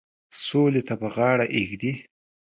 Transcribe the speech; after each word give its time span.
سولي 0.45 0.81
ته 0.87 0.93
به 0.99 1.07
غاړه 1.15 1.45
ایږدي. 1.55 1.91